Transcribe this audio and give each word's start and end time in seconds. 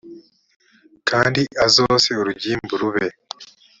kandi 1.09 1.41
azose 1.65 2.09
urugimbu 2.21 2.71
g 2.77 2.79
rube 2.79 3.07